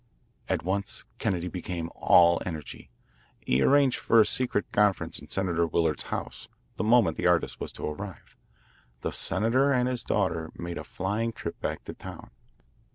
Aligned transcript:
At 0.49 0.63
once 0.63 1.05
Kennedy 1.19 1.47
became 1.47 1.91
all 1.93 2.41
energy. 2.43 2.89
He 3.39 3.61
arranged 3.61 3.99
for 3.99 4.19
a 4.19 4.25
secret 4.25 4.71
conference 4.71 5.19
in 5.19 5.29
Senator 5.29 5.67
Willard's 5.67 6.01
house, 6.09 6.47
the 6.77 6.83
moment 6.83 7.17
the 7.17 7.27
artist 7.27 7.59
was 7.59 7.71
to 7.73 7.85
arrive. 7.85 8.35
The 9.01 9.11
senator 9.11 9.71
and 9.71 9.87
his 9.87 10.03
daughter 10.03 10.49
made 10.55 10.79
a 10.79 10.83
flying 10.83 11.31
trip 11.33 11.61
back 11.61 11.83
to 11.83 11.93
town. 11.93 12.31